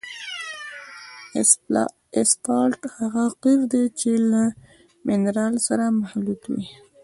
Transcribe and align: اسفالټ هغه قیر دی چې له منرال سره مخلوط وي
اسفالټ 2.21 2.81
هغه 2.97 3.25
قیر 3.43 3.61
دی 3.71 3.83
چې 3.99 4.11
له 4.31 4.43
منرال 5.07 5.53
سره 5.67 5.85
مخلوط 5.99 6.41
وي 6.51 6.65